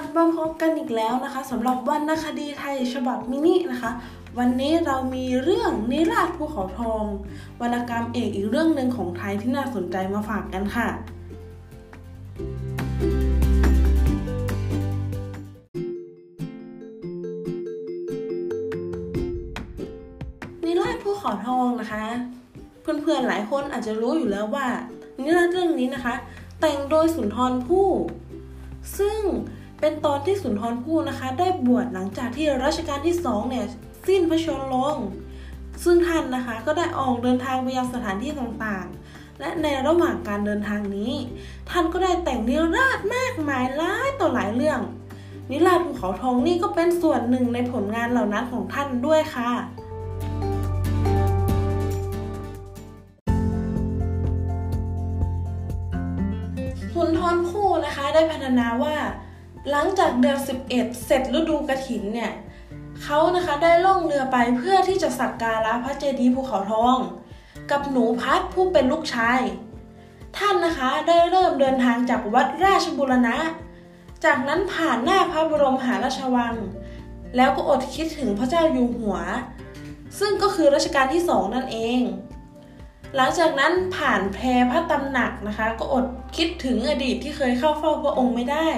[0.00, 3.92] บมาพบกันอีกแล้วนะคะสำหรับวรรณคดีไทยฉบับมินินะคะ
[4.38, 7.04] วันนี้เรามีเรื่องนิราศภูเขาทอง
[7.60, 10.88] วรรณกรรมเอกอีกเรื่องหนึ่งของไทยที่น่าสนใจมาฝากกันค่ะ
[20.64, 22.04] นิราศภูเขาทองนะคะ
[22.80, 24.66] เพื่อนๆหลายคนอาจจะรู้อยู่แล้วว่า
[25.18, 26.14] นิราศเรื่องนี้นะคะ
[26.60, 27.88] แต่งโดยสุนทรภู่
[28.98, 29.20] ซึ่ง
[29.80, 33.66] เป็นตอนที่สุนทรภู่นะคะ ได้บวชหลังจากที่รัชกาลที่สองเนี่ย
[34.06, 34.96] สิ้นพระชนม์ลง
[35.84, 41.12] ซึ่งท่านนะคะก็ได้ออกเดินทางไปยังสถานที่ต่างๆ และในระหว่างการเดินทางนี้
[41.70, 44.80] ท่านก็ได้แต่งนิราศมากมายหลายต่อหลายเรื่อง
[45.50, 49.50] นิราศภูเขาทองนี่ก็เป็นส่วนหนึ่งในผลงานเหล่านั้นของท่านด้วยค่ะ
[56.94, 58.96] สุนทรภู่นะคะได้พัฒนาว่า
[59.68, 60.68] หลังจากเดือน 11
[61.04, 62.32] เสร็จฤดูกระถินเนี่ย
[63.02, 66.98] เขานะคะได้ล่องเรือไปเพื่อที่จะสักการะพระเจดีย์ภูเขาทอง
[67.70, 69.40] กับหนูพัดผู้เป็นลูกชาย
[70.36, 73.36] ท่านนะคะได้เริ่มเดินทางจากวัดราชบุรณะ
[74.24, 76.54] จากนั้นผ่านหน้าพระบรมหาราชวัง
[77.36, 79.16] แล้วก็อดคิดถึงพระเจ้าอยู่หัว
[80.18, 82.00] ซึ่งก็คือรัชกาลที่สองนั่นเอง
[83.16, 88.68] หลังจากนั้นผ่านแพรพระตำหนักนะคะ ก็อดคิดถึงอดีตที่เคยเข้าเฝ้าพระองค์ไม่ได้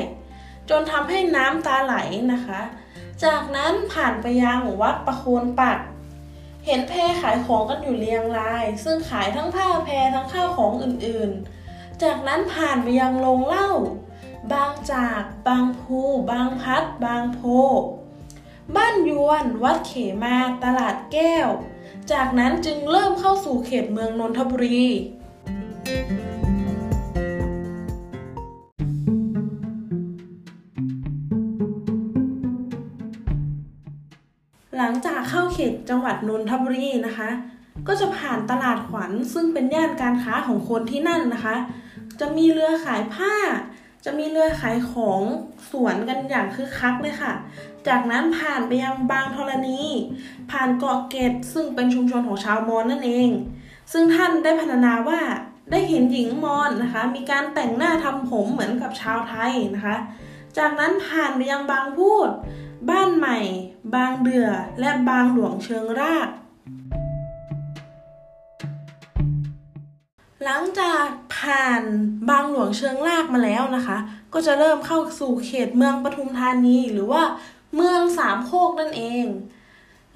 [0.70, 1.94] จนทำให้น้ำตาไหล
[2.32, 2.60] นะคะ
[3.24, 5.78] จากนั้นผ่านไปยังวัดประโคนปัก
[6.66, 13.70] เห็นแพรขายของกันอยู่เรียงราย ซึ่งขายทั้งผ้าแพรทั้งข้าวของอื่นๆ จากนั้นผ่านไปยังโรงเหล้า
[14.52, 17.40] บางจาก บางภู บางพัด บางโพ
[18.76, 21.48] บ้านยวน วัดเขมา ตลาดแก้ว
[22.12, 24.86] จากนั้นจึงเริ่มเข้าสู่เขตเมืองนนทบุรี
[25.86, 26.31] หลั
[34.92, 37.30] งจากเข้าเขตจังหวัดนนทบุรีนะคะ
[37.88, 41.56] ก็จะผ่านตลาดขวัญซึ่งเป็นย่านการค้าของคนที่นั่นนะคะ
[42.20, 43.34] จะมีเรือขายผ้า
[44.04, 45.22] จะมีเรือขายของ
[45.70, 47.32] สวนกันอย่างคึกคักเลยค่ะ
[47.88, 49.80] จากนั้นผ่านไปยังบางธรณี
[50.50, 53.30] ผ่านเกาะเกตซึ่งเป็นชุมชนของชาวมอญนั่นเอง
[53.92, 55.20] ซึ่งท่านได้พัฒนาว่า
[55.70, 59.96] ได้เห็นหญิงมอญนะคะ มีการแต่งหน้าทำผมเหมือนกับชาวไทยนะคะ
[60.58, 62.28] จากนั้นผ่านไปยังบางพูด
[62.90, 63.38] บ้านใหม่
[63.94, 64.48] บางเดือ
[64.80, 66.28] และบางหลวงเชิงราก
[70.44, 71.06] หลังจาก
[71.36, 71.82] ผ่าน
[72.30, 73.98] บางหลวงเชิงรากมาแล้วนะคะ
[74.32, 77.22] ก็จะเริ่มเข้าสู่เขตเมืองปทุมธานีหรือว่า
[77.76, 79.26] เมืองสามโคกนั่นเอง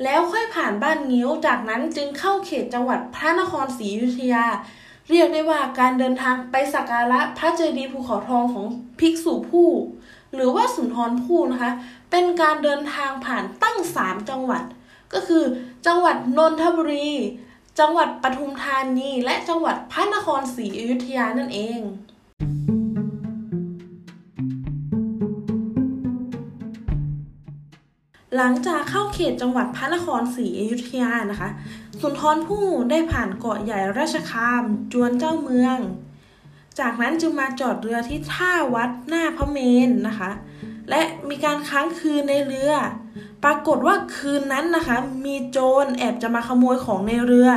[0.03, 4.47] แล้วค่อยผ่านบ้านงิ้ว จากนั้นจึงเข้าเขตจังหวัดพระนครศรีอยุธยา
[5.11, 8.67] เรียกได้ว่าการเดินทางไปสักการะพระเจดีย์ภูเขาทองของ
[9.01, 9.69] ภิกษุผู้
[10.37, 11.73] หรือว่าสุนทรภู่นะคะ
[12.11, 14.63] เป็นการเดินทางผ่านตั้ง 3 จังหวัด
[15.13, 15.45] ก็คือ
[15.87, 17.11] จังหวัดนนทบุรี
[17.81, 21.81] จังหวัดปทุมธานี และจังหวัดพระนครศรีอยุธยานั่นเอง
[28.37, 31.51] หลังจากเข้าเขตจังหวัดพระนครศรีอยุธยานะคะ
[32.01, 35.79] สุนทรภู่ได้ผ่านเกาะใหญ่ราชคาม จวนเจ้าเมือง
[36.81, 40.31] จากนั้นจึงมาจอดเรือที่ท่าวัดหน้าพระเมนนะคะ
[40.91, 42.73] และมีการค้างคืนในเรือ
[43.45, 47.49] ปรากฏว่าคืนนั้นนะคะ มีโจรแอบจะมาขโมยของในเรือ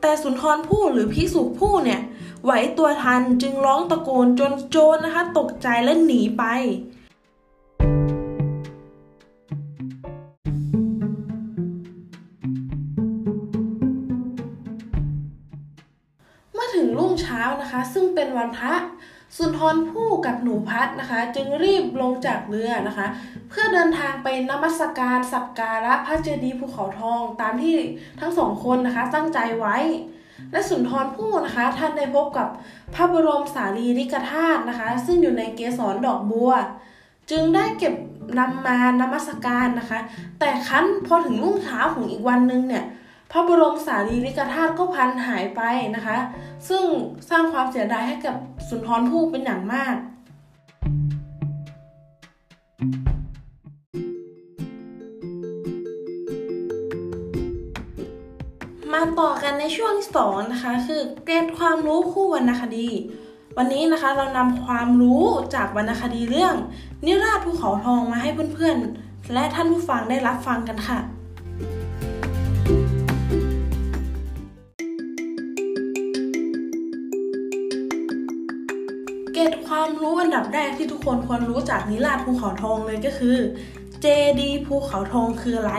[0.00, 2.00] แต่สุนทรผู้หรือพิสุผู้เนี่ย
[2.44, 6.44] ไหวตัวทันจึงร้องตะโกนจนโจรนะคะ ตกใจและหนีไป
[17.92, 18.74] ซึ่งเป็นวันพระ
[19.36, 23.06] สุนทรภู่กับหนูพัดนะคะ จึงรีบลงจากเรือนะคะ
[23.48, 27.76] เพื่อเดินทางไปนมัสการสักการะพระเจดีย์ภูเขาทองตามที่
[28.20, 29.76] ทั้งสองคนนะคะตั้งใจไว้
[30.52, 32.48] และสุนทรภู่นะคะท่านได้พบกับ
[32.94, 36.52] พระบรมสารีริกธาตุนะคะ ซึ่งอยู่ในเกสรดอกบัว
[37.30, 37.94] จึงได้เก็บ
[38.38, 39.98] นำมานมัสการนะคะ
[40.38, 42.84] แต่คั้นพอถึงรุ่งเช้าของอีกวันนึงเนี่ย
[43.34, 45.60] พระบรมสารีริกธาตุก็พันหายไป
[45.96, 46.18] นะคะ
[46.68, 46.84] ซึ่ง
[47.30, 48.36] สร้างความเสียดายให้กับ
[48.68, 49.96] สุนทรภู่เป็นอย่างมาก
[58.92, 62.88] มาต่อกันในช่วงที่สองนะคะ คือเกรดความรู้คู่วรรณคดี
[63.56, 65.24] วันนี้นะคะเรานำความรู้
[65.54, 66.54] จากวรรณคดีเรื่อง
[67.06, 71.00] นิราศภูเขาทองมาให้เพื่อนๆและท่านผู้ฟังได้รับฟังกันค่ะ
[79.42, 83.36] เกเกตความรู้อันดับแรกที่ทุกคนควรรู้จากนิราศภูเขาทองเลยก็คือ
[84.00, 84.06] เจ
[84.40, 85.74] ดีภูเขาทองคืออะไร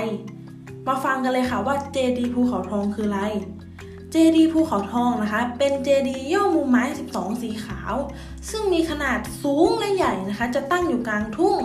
[0.87, 3.21] มาฟังกันเลยค่ะว่าเจดีภูเขาทองคืออะไร
[4.11, 7.93] เจดีภูเขาทองนะคะ เป็นเจดีย่อมุมไม้ 12 สีขาว
[8.49, 11.57] ซึ่งมีขนาดสูงและใหญ่นะคะ จะตั้งอยู่กลางทุ่ง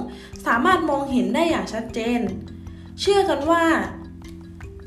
[0.47, 2.21] สามารถมองเห็นได้อย่างชัดเจน
[3.01, 3.65] เชื่อกันว่า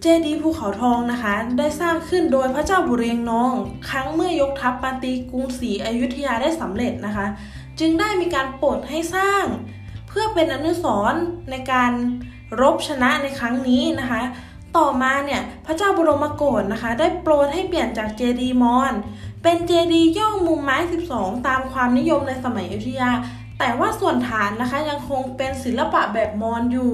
[0.03, 3.53] เจดีย์ภูเขาทองนะคะ ได้สร้างขึ้นโดยพระเจ้าบุเรงนอง
[3.89, 7.27] ครั้งเมื่อยกทัพมาตีกรุงศรีอยุธยาได้สำเร็จนะคะ
[7.80, 9.44] จึงได้มีการโปรดให้สร้าง
[10.07, 11.21] เพื่อเป็นอนุสรณ์
[11.51, 11.92] ในการ
[12.62, 14.21] รบชนะในครั้งนี้นะคะ
[14.77, 18.94] ต่อมาเนี่ยพระเจ้าบรมโกศนะคะ ได้โปรดให้เปลี่ยนจากเจดีย์มอญ
[19.44, 20.77] เป็นเจดีย์ย่อมุมไม้
[21.12, 23.12] 12 ตามความนิยมในสมัยอยุธยา
[23.59, 26.94] แต่ว่าส่วนฐานนะคะยังคงเป็นศิลปะแบบมอญอยู่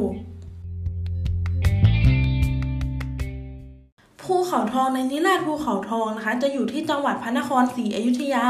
[4.27, 8.45] ภูเขาทองในนิราภูเขาทองนะคะ จะอยู่ที่จังหวัดพระนครศรีอยุธยา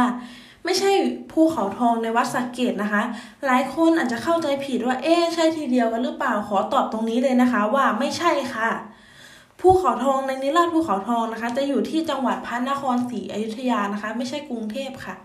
[0.66, 0.92] ไม่ใช่
[1.32, 3.04] ภูเขาทองในวัดสักเกตนะคะ
[3.46, 8.72] หลายคนอาจจะเข้าใจผิดว่าเอ๊ใช่ทีเดียวกันหรือเปล่าขอตอบตรงนี้เลยนะคะ ว่าไม่ใช่ค่ะ
[9.62, 15.16] ภูเขาทองในนิราภูเขาทองนะคะ จะอยู่ที่จังหวัดพระนครศรีอยุธยานะคะ ไม่ใช่กรุงเทพค่ะ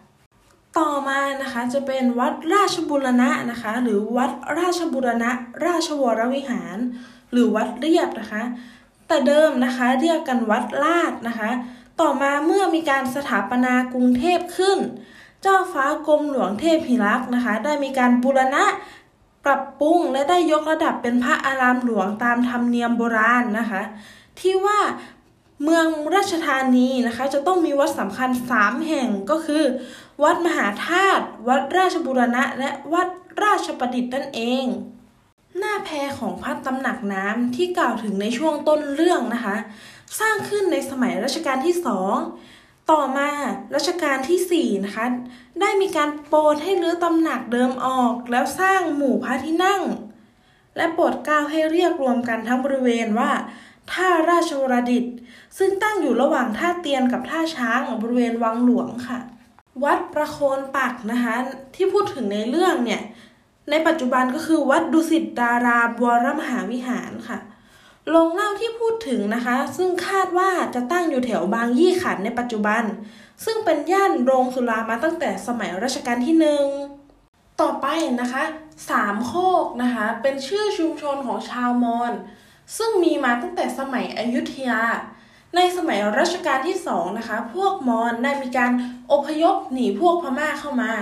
[0.79, 5.31] ต่อมานะคะจะเป็นวัดราชบุรณะนะคะ หรือวัดราชบุรณะ
[5.67, 6.79] ราชวรวิหาร
[7.33, 8.43] หรือวัดเรียบนะคะ
[9.13, 11.51] แต่เดิมนะคะเรียกกันวัดลาดนะคะ
[12.01, 14.79] ต่อมาเมื่อมีการสถาปนากรุงเทพขึ้น
[15.43, 18.65] เจ้าฟ้ากรมหลวงเทพพิรักษ์นะคะ ได้มีการบูรณะ
[19.45, 23.83] ปรับปรุงและได้ยกระดับเป็นพระอารามหลวงตามธรรมเนียมโบราณนะคะ
[24.41, 24.81] ที่ว่า
[25.63, 29.65] เมืองราชธานีนะคะ จะต้องมีวัดสำคัญ 3 แห่งก็คือ
[30.23, 33.09] วัดมหาธาตุวัดราชบุรณะ และวัด
[33.45, 34.67] ราชประดิษฐ์นั่นเอง
[35.59, 39.57] หน้าแพของพระตำหนักน้ำที่กล่าวถึงในช่วงต้นเรื่องนะคะ
[40.21, 42.17] สร้างขึ้นในสมัยรัชกาลที่สอง
[42.91, 43.29] ต่อมา
[43.75, 45.05] รัชกาลที่สี่นะคะ
[45.61, 49.83] ได้มีการโปรดให้รื้อตำหนักเดิมออก แล้วสร้างหมู่พระที่นั่ง
[50.77, 53.31] และโปรดเกล้าให้เรียกรวมกันทั้งบริเวณว่า
[53.93, 55.05] ท่าราชวรดิต
[55.59, 59.19] ซึ่งตั้งอยู่ระหว่างท่าเตียนกับท่าช้างบริเวณวังหลวงค่ะ
[59.85, 61.35] วัดประโคนปักนะคะ
[61.75, 63.03] ที่พูดถึงในเรื่องเนี่ย
[63.71, 67.39] ในปัจจุบันก็คือวัดดุสิตดาราบวรมหาวิหารค่ะ
[68.09, 72.83] โรงเล่าที่พูดถึงนะคะ ซึ่งคาดว่าจะตั้งอยู่แถวบางยี่ขันในปัจจุบัน
[73.45, 76.65] ซึ่งเป็นย่านโรงสุรามาตั้งแต่สมัยรัชกาลที่หนึ่ง
[77.61, 77.87] ต่อไป
[78.21, 78.45] นะคะ
[78.91, 79.35] สามโค
[79.65, 82.13] กนะคะ เป็นชื่อชุมชนของชาวมอญ
[82.77, 84.83] ซึ่งมีมาตั้งแต่สมัยอยุธยา
[85.57, 88.73] ในสมัยรัชกาลที่สองนะคะ พวกมอญได้มีการ
[89.13, 90.93] อพยพหนีพวกพม่าเข้ามา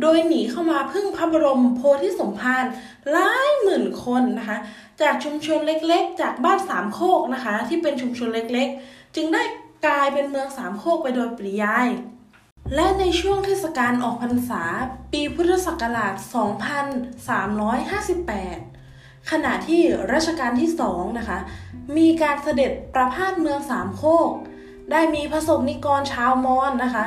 [0.00, 2.64] โดยหนีเข้ามาพึ่งพระบรมโพธิสมภาร
[3.10, 4.58] หลายหมื่นคนนะคะ
[5.00, 9.42] จากชุมชนเล็กๆ จากบ้านสามโคกนะคะ ที่เป็นชุมชนเล็กๆ จึงได้
[9.86, 11.88] กลายเป็นเมืองสามโคกไปโดยปริยาย
[12.74, 14.62] และในช่วงเทศกาลออกพรรษา
[15.12, 16.14] ปีพุทธศักราช
[17.36, 19.82] 2358 ขณะที่
[20.12, 21.38] รัชกาลที่สองนะคะ
[21.96, 24.30] มีการเสด็จประพาสเมืองสามโคก
[24.90, 27.04] ได้มีพระสงฆ์นิกรชาวมอญนะคะ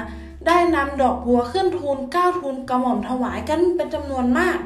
[0.47, 4.59] ได้นำดอกบัวขึ้นทูลเก้าทูลกระหม่อมถวายกันเป็นจำนวนมาก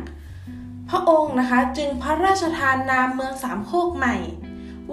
[0.89, 4.15] พระองค์นะคะจึงพระราชทานนามเมืองสามโคกใหม่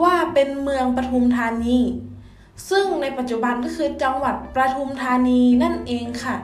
[0.03, 1.79] ว่าเป็นเมืองปทุมธานี
[2.71, 6.37] ซึ่งในปัจจุบันก็คือจังหวัดปทุมธานีนั่นเองค่ะ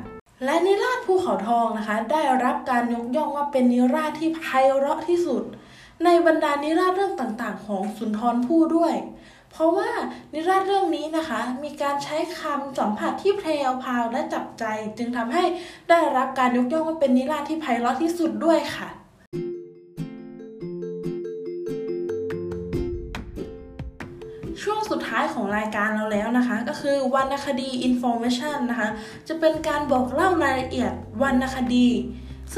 [0.44, 4.44] และนิราศภูเขาทองนะคะ ได้รับการยกย่องว่าเป็นนิราศที่ไพ
[4.76, 5.42] เราะที่สุด
[6.04, 8.94] ในบรรดานิราศเรื่องต่างๆ ของสุนทรภู่ด้วย
[9.58, 9.90] เพราะว่า
[10.34, 14.64] นิราศเรื่องนี้นะคะ มีการใช้คำสัมผัสที่เพลวพาวและจับใจ
[14.98, 15.44] จึงทำให้
[15.90, 18.88] ได้รับการยกย่องว่าเป็นนิราศที่ไพเราะที่สุดด้วยค่ะ
[24.62, 28.88] ช่วงสุดท้ายของรายการเราแล้วนะคะ ก็คือวรรณคดี information นะคะ
[29.28, 31.88] จะเป็นการบอกเล่ารายละเอียดวรรณคดี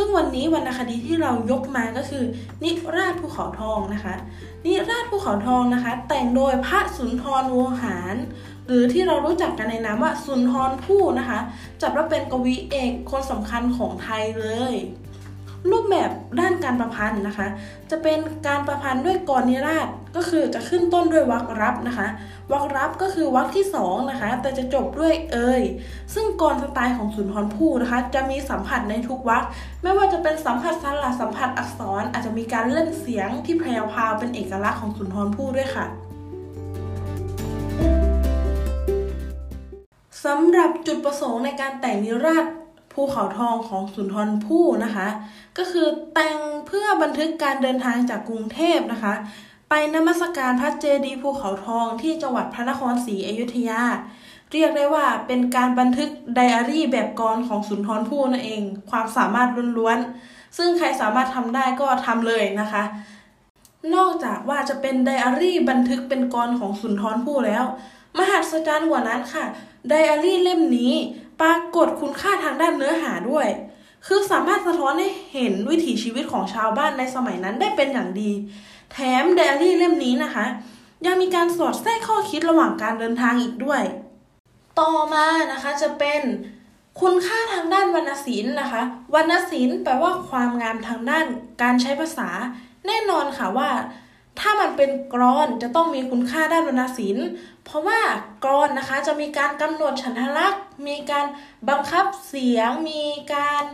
[0.00, 2.24] ซึ่งวันนี้วรรณคดีที่เรายกมาก็คือ
[2.64, 4.14] นิราชภูเขาทองนะคะ
[4.64, 8.16] นิราชภูเขาทองนะคะ แต่งโดยพระสุนทรวงหาร
[8.66, 11.40] หรือที่เรารู้จักกันในนามว่าสุนทรภู่นะคะ
[11.82, 14.74] จัดว่าเป็นกวีเอกคนสำคัญของไทยเลย
[15.70, 16.10] รูปแบบ
[16.40, 17.48] ด้านการประพันธ์นะคะ
[17.90, 22.08] จะเป็นการประพันธ์ด้วยกรนิราศก็คือจะขึ้นต้นด้วยวรรครับนะคะ
[22.52, 25.62] วรรครับก็คือวรรคที่สองนะคะ แต่จะจบด้วยเอย
[26.14, 29.42] ซึ่งกรสไตล์ของสุนทรภู่นะคะ จะมีสัมผัสในทุกวรรค
[29.82, 35.86] ไม่ว่าจะเป็นสัมผัสสระสัมผัสอักษร อาจจะมีการเล่นเสียงที่แพรวพาวเป็นเอกลักษณ์ของสุนทรภู่ด้วยค่ะ
[40.24, 42.44] สำหรับจุดประสงค์ในการแต่งนิราศ
[42.98, 45.08] ภูเขาทองของสุนทรภู่นะคะ
[45.58, 46.36] ก็คือแต่ง
[46.66, 49.14] เพื่อบันทึกการเดินทางจากกรุงเทพนะคะ
[49.68, 53.82] ไปนมัสการพระเจดีย์ภูเขาทองที่จังหวัดพระนครศรีอยุธยา
[54.52, 62.82] เรียกได้ว่าเป็นการบันทึกไดอารี่แบบกรของสุนทรภู่นั่นเอง ความสามารถล้วนๆซึ่งใครสามารถทำได้ก็ทำเลยนะคะ
[63.94, 67.64] นอกจากว่าจะเป็นไดอารี่บันทึกเป็นกรของสุนทรภู่แล้ว
[68.18, 69.44] มหัศจรรย์กว่านั้นค่ะ
[69.88, 70.94] ไดอารี่เล่มนี้
[71.40, 73.48] ปรากฏคุณค่าทางด้านเนื้อหาด้วย
[74.06, 78.30] คือสามารถสะท้อนให้เห็นวิถีชีวิตของชาวบ้านในสมัยนั้นได้เป็นอย่างดี
[78.92, 80.46] แถมไดอารี่เล่มนี้นะคะ
[81.06, 83.82] ยังมีการสอดแทรกข้อคิดระหว่างการเดินทางอีกด้วย
[84.80, 86.22] ต่อมานะคะจะเป็น
[87.00, 88.82] คุณค่าทางด้านวรรณศิลป์นะคะ
[89.14, 91.26] วรรณศิลป์แปลว่าความงามทางด้าน
[91.62, 92.28] การใช้ภาษา
[92.86, 93.70] แน่นอนค่ะว่า
[94.40, 97.26] ถ้ามันเป็นกรอนจะต้องมีคุณค่าด้านวรรณศิลป์
[97.68, 98.00] เพราะว่า
[98.44, 101.26] กรอนนะคะจะมีการกำหนดฉันทลักษณ์ มีการ
[101.68, 103.64] บังคับเสียง มีการ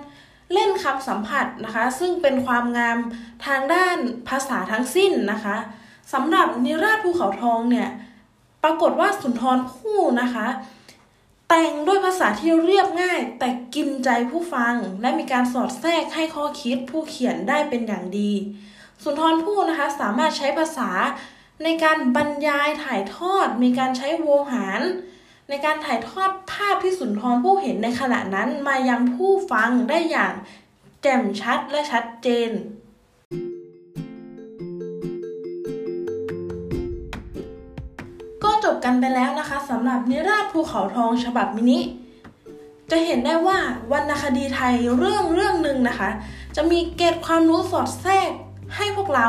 [0.52, 2.98] เล่นคำสัมผัสนะคะ ซึ่งเป็นความงาม
[3.46, 3.96] ทางด้าน
[4.28, 5.56] ภาษาทั้งสิ้นนะคะ
[6.12, 7.88] สำหรับนิราชภูเขาทองเนี่ย
[8.62, 10.46] ปรากฏว่าสุนทรภู่นะคะ
[11.48, 18.32] แต่งด้วยภาษาที่เรียบง่าย แต่กินใจผู้ฟัง และมีการสอดแทรกให้ข้อคิดผู้เขียนได้เป็นอย่างดี
[19.02, 20.90] สุนทรภู่นะคะสามารถใช้ภาษา
[21.62, 24.80] ในการบรรยายถ่ายทอดมีการใช้โวหาร
[25.48, 30.34] ในการถ่ายทอดภาพที่สุนทรภู่เห็นในขณะนั้นมายังผู้ฟังได้อย่าง
[31.02, 32.50] แจ่มชัดและชัดเจน
[38.42, 41.80] ก็จบกันไปแล้วนะคะสำหรับนิราชภูเขาทองฉบับมินิ
[42.90, 43.58] จะเห็นได้ว่า
[43.92, 46.10] วรรณคดีไทยเรื่องเรื่องหนึ่งนะคะ
[46.56, 48.30] จะมีเกร็ดความรู้สอดแทรก
[48.76, 49.28] ให้พวกเรา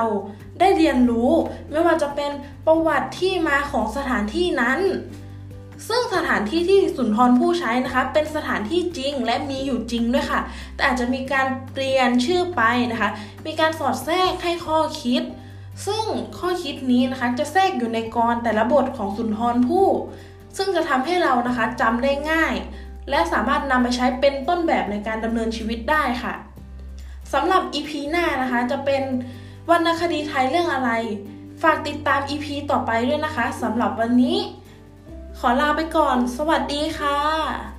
[0.60, 1.32] ได้เรียนรู้
[1.72, 2.32] ไม่ว่าจะเป็น
[2.66, 4.80] ประวัติที่มาของสถานที่นั้น
[5.88, 10.42] ซึ่งสถานที่ที่สุนทรผู้ใช้นะคะ เป็นสถานที่จริงและมีอยู่จริงด้วยค่ะ
[10.76, 12.62] แต่อาจจะมีการเปลี่ยนชื่อไป
[12.92, 13.10] นะคะ
[13.46, 15.24] มีการสอดแทรกให้ข้อคิด
[15.86, 16.06] ซึ่ง
[16.40, 19.90] ข้อคิดนี้นะคะจะแทรกอยู่ในกรแต่ละบทของสุนทรภู่
[20.58, 22.54] ซึ่งจะทำให้เรานะคะจำได้ง่าย
[23.10, 26.34] และสามารถนำไปใช้เป็นต้นแบบในการดำเนินชีวิตได้ค่ะ
[27.36, 29.04] สำหรับ EP หน้านะคะ จะเป็น
[29.70, 30.92] วรรณคดีไทยเรื่องอะไร
[31.64, 34.38] ฝากติดตาม EP ต่อไปด้วยนะคะสำหรับวันนี้
[35.40, 37.75] ขอลาไปก่อน สวัสดีค่ะ